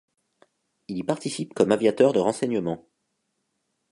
[0.87, 2.87] Il y participe comme aviateur de renseignement.